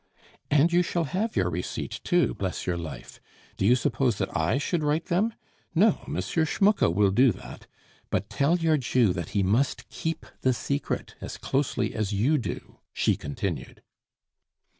[0.49, 3.19] "And you shall have your receipt too, bless your life!
[3.55, 5.35] Do you suppose that I should write them?
[5.75, 6.15] No, M.
[6.19, 7.67] Schmucke will do that.
[8.09, 12.79] But tell your Jew that he must keep the secret as closely as you do,"
[12.91, 13.83] she continued.